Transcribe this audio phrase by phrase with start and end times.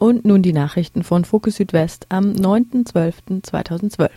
[0.00, 4.08] Und nun die Nachrichten von Fokus Südwest am 9.12.2012.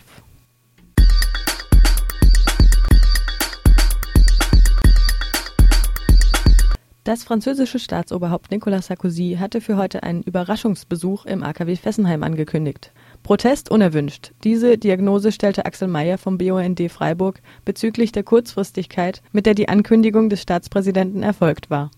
[7.04, 12.90] Das französische Staatsoberhaupt Nicolas Sarkozy hatte für heute einen Überraschungsbesuch im AKW Fessenheim angekündigt.
[13.22, 14.32] Protest unerwünscht.
[14.42, 20.30] Diese Diagnose stellte Axel Mayer vom BUND Freiburg bezüglich der Kurzfristigkeit, mit der die Ankündigung
[20.30, 21.90] des Staatspräsidenten erfolgt war.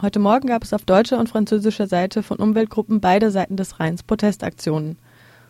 [0.00, 4.04] Heute Morgen gab es auf deutscher und französischer Seite von Umweltgruppen beider Seiten des Rheins
[4.04, 4.96] Protestaktionen.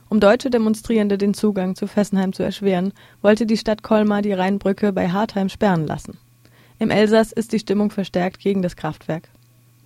[0.09, 4.95] Um deutsche Demonstrierende den Zugang zu Fessenheim zu erschweren, wollte die Stadt Colmar die Rheinbrücke
[4.95, 6.17] bei Hartheim sperren lassen.
[6.79, 9.29] Im Elsass ist die Stimmung verstärkt gegen das Kraftwerk.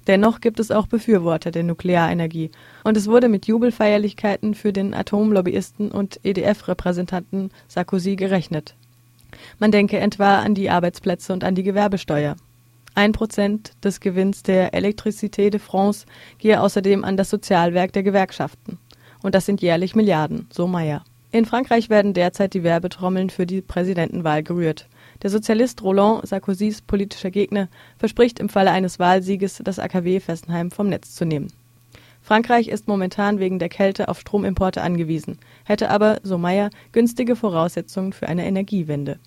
[0.06, 2.52] Dennoch gibt es auch Befürworter der Nuklearenergie
[2.84, 8.76] und es wurde mit Jubelfeierlichkeiten für den Atomlobbyisten und EDF-Repräsentanten Sarkozy gerechnet.
[9.59, 12.37] Man denke etwa an die Arbeitsplätze und an die Gewerbesteuer.
[12.95, 16.05] Ein Prozent des Gewinns der Electricité de France
[16.37, 18.78] gehe außerdem an das Sozialwerk der Gewerkschaften.
[19.23, 21.02] Und das sind jährlich Milliarden, so Meyer.
[21.30, 24.88] In Frankreich werden derzeit die Werbetrommeln für die Präsidentenwahl gerührt.
[25.23, 30.90] Der Sozialist Roland Sarkozys politischer Gegner verspricht im Falle eines Wahlsieges das AKW Fessenheim vom
[30.90, 31.51] Netz zu nehmen.
[32.20, 38.13] Frankreich ist momentan wegen der Kälte auf Stromimporte angewiesen, hätte aber, so Meyer, günstige Voraussetzungen
[38.13, 39.18] für eine Energiewende.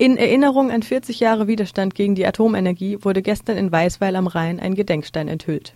[0.00, 4.58] In Erinnerung an 40 Jahre Widerstand gegen die Atomenergie wurde gestern in Weißweil am Rhein
[4.58, 5.74] ein Gedenkstein enthüllt.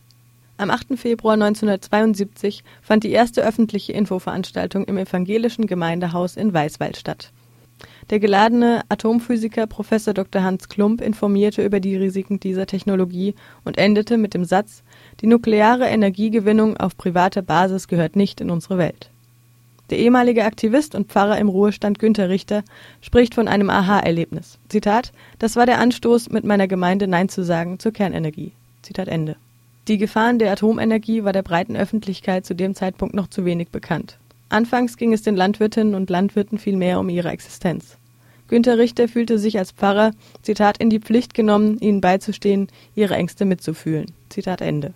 [0.57, 0.99] Am 8.
[0.99, 7.33] Februar 1972 fand die erste öffentliche Infoveranstaltung im evangelischen Gemeindehaus in Weißweil statt.
[8.09, 9.91] Der geladene Atomphysiker Prof.
[9.91, 10.43] Dr.
[10.43, 13.35] Hans Klump informierte über die Risiken dieser Technologie
[13.67, 14.85] und endete mit dem Satz
[15.21, 19.11] Die nukleare Energiegewinnung auf privater Basis gehört nicht in unsere Welt.
[19.91, 22.63] Der ehemalige Aktivist und Pfarrer im Ruhestand Günter Richter
[23.01, 24.59] spricht von einem Aha-Erlebnis.
[24.69, 28.53] Zitat: Das war der Anstoß, mit meiner Gemeinde Nein zu sagen zur Kernenergie.
[28.83, 29.37] Zitat Ende.
[29.87, 34.17] Die Gefahren der Atomenergie war der breiten Öffentlichkeit zu dem Zeitpunkt noch zu wenig bekannt.
[34.49, 37.99] Anfangs ging es den Landwirtinnen und Landwirten viel mehr um ihre Existenz.
[38.49, 40.13] Günter Richter fühlte sich als Pfarrer,
[40.43, 44.07] Zitat, in die Pflicht genommen, ihnen beizustehen, ihre Ängste mitzufühlen.
[44.29, 44.95] Zitat Ende.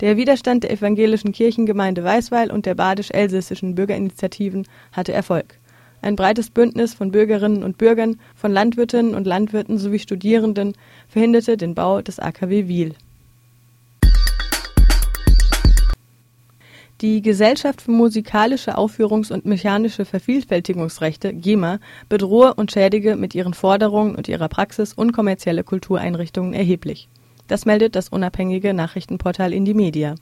[0.00, 5.58] Der Widerstand der evangelischen Kirchengemeinde Weißweil und der badisch-elsässischen Bürgerinitiativen hatte Erfolg.
[6.02, 10.74] Ein breites Bündnis von Bürgerinnen und Bürgern, von Landwirtinnen und Landwirten sowie Studierenden
[11.08, 12.94] verhinderte den Bau des AKW Wiel.
[17.00, 24.14] Die Gesellschaft für musikalische Aufführungs- und mechanische Vervielfältigungsrechte (GEMA) bedrohe und schädige mit ihren Forderungen
[24.14, 27.08] und ihrer Praxis unkommerzielle Kultureinrichtungen erheblich
[27.48, 30.14] das meldet das unabhängige Nachrichtenportal Indymedia.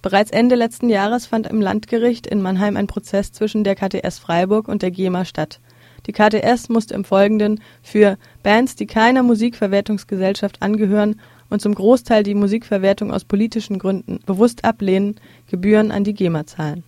[0.00, 4.68] Bereits Ende letzten Jahres fand im Landgericht in Mannheim ein Prozess zwischen der KTS Freiburg
[4.68, 5.60] und der GEMA statt.
[6.06, 11.20] Die KTS musste im Folgenden für Bands, die keiner Musikverwertungsgesellschaft angehören
[11.50, 15.16] und zum Großteil die Musikverwertung aus politischen Gründen bewusst ablehnen,
[15.50, 16.84] Gebühren an die GEMA zahlen.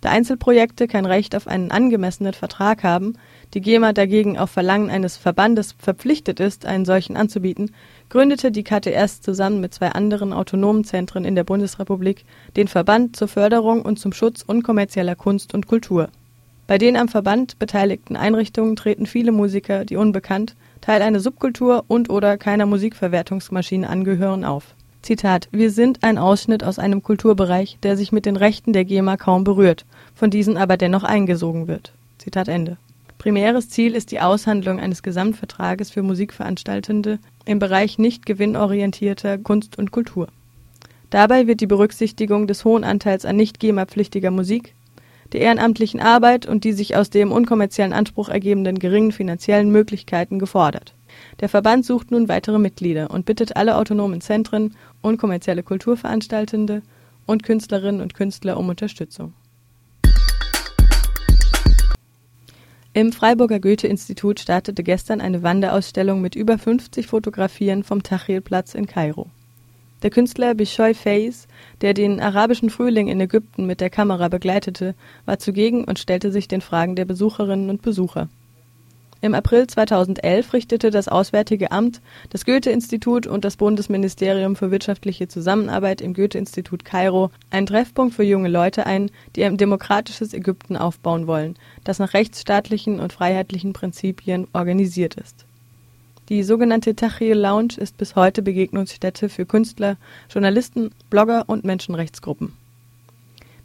[0.00, 3.14] Da Einzelprojekte kein Recht auf einen angemessenen Vertrag haben,
[3.52, 7.72] die GEMA dagegen auf Verlangen eines Verbandes verpflichtet ist, einen solchen anzubieten,
[8.08, 12.24] gründete die KTS zusammen mit zwei anderen autonomen Zentren in der Bundesrepublik
[12.56, 16.08] den Verband zur Förderung und zum Schutz unkommerzieller Kunst und Kultur.
[16.66, 22.38] Bei den am Verband beteiligten Einrichtungen treten viele Musiker, die unbekannt, Teil einer Subkultur und/oder
[22.38, 24.74] keiner Musikverwertungsmaschine angehören, auf.
[25.02, 29.16] Zitat: Wir sind ein Ausschnitt aus einem Kulturbereich, der sich mit den Rechten der GEMA
[29.16, 31.92] kaum berührt, von diesen aber dennoch eingesogen wird.
[32.18, 32.76] Zitat Ende.
[33.16, 39.90] Primäres Ziel ist die Aushandlung eines Gesamtvertrages für Musikveranstaltende im Bereich nicht gewinnorientierter Kunst und
[39.90, 40.28] Kultur.
[41.10, 44.74] Dabei wird die Berücksichtigung des hohen Anteils an nicht GEMA-pflichtiger Musik,
[45.32, 50.94] der ehrenamtlichen Arbeit und die sich aus dem unkommerziellen Anspruch ergebenden geringen finanziellen Möglichkeiten gefordert.
[51.40, 56.82] Der Verband sucht nun weitere Mitglieder und bittet alle autonomen Zentren, unkommerzielle Kulturveranstaltende
[57.26, 59.32] und Künstlerinnen und Künstler um Unterstützung.
[62.92, 69.30] Im Freiburger Goethe-Institut startete gestern eine Wanderausstellung mit über 50 Fotografien vom Tahrirplatz in Kairo.
[70.02, 71.46] Der Künstler Bishoy Faiz,
[71.82, 76.48] der den arabischen Frühling in Ägypten mit der Kamera begleitete, war zugegen und stellte sich
[76.48, 78.28] den Fragen der Besucherinnen und Besucher
[79.22, 82.00] im April 2011 richtete das Auswärtige Amt,
[82.30, 88.48] das Goethe-Institut und das Bundesministerium für wirtschaftliche Zusammenarbeit im Goethe-Institut Kairo einen Treffpunkt für junge
[88.48, 95.16] Leute ein, die ein demokratisches Ägypten aufbauen wollen, das nach rechtsstaatlichen und freiheitlichen Prinzipien organisiert
[95.16, 95.44] ist.
[96.30, 99.96] Die sogenannte Tahrir Lounge ist bis heute Begegnungsstätte für Künstler,
[100.30, 102.59] Journalisten, Blogger und Menschenrechtsgruppen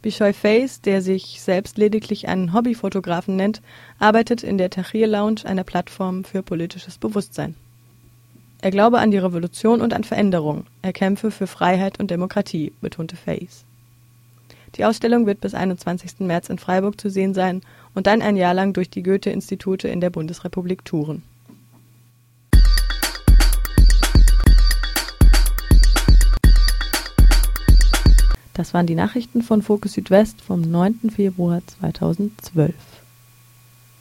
[0.05, 3.63] Bishoy Face, der sich selbst lediglich einen Hobbyfotografen nennt,
[3.97, 7.55] arbeitet in der Tahrir Lounge, einer Plattform für politisches Bewusstsein.
[8.61, 10.67] Er glaube an die Revolution und an Veränderung.
[10.83, 13.65] Er kämpfe für Freiheit und Demokratie, betonte Faes.
[14.75, 16.19] Die Ausstellung wird bis 21.
[16.19, 17.63] März in Freiburg zu sehen sein
[17.95, 21.23] und dann ein Jahr lang durch die Goethe-Institute in der Bundesrepublik touren.
[28.55, 31.11] Das waren die Nachrichten von Fokus Südwest vom 9.
[31.13, 32.73] Februar 2012.